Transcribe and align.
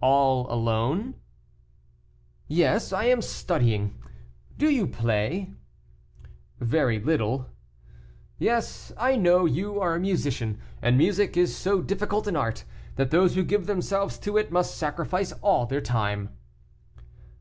"All 0.00 0.48
alone?" 0.52 1.16
"Yes, 2.46 2.92
I 2.92 3.06
am 3.06 3.20
studying; 3.20 3.98
do 4.56 4.70
you 4.70 4.86
play?" 4.86 5.52
"Very 6.60 7.00
little." 7.00 7.46
"Yes, 8.38 8.92
I 8.96 9.16
know 9.16 9.46
you 9.46 9.80
are 9.80 9.96
a 9.96 9.98
musician, 9.98 10.60
and 10.80 10.96
music 10.96 11.36
is 11.36 11.56
so 11.56 11.82
difficult 11.82 12.28
an 12.28 12.36
art, 12.36 12.62
that 12.94 13.10
those 13.10 13.34
who 13.34 13.42
give 13.42 13.66
themselves 13.66 14.16
to 14.20 14.36
it 14.36 14.52
must 14.52 14.76
sacrifice 14.78 15.32
all 15.42 15.66
their 15.66 15.80
time." 15.80 16.28